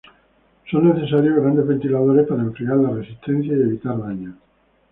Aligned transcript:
Son 0.71 0.81
necesarios 0.87 1.35
grandes 1.35 1.67
ventiladores 1.67 2.25
para 2.25 2.41
enfriar 2.41 2.77
las 2.77 2.93
resistencias 2.95 3.55
y 3.55 3.61
evitar 3.61 3.99
daños. 4.01 4.33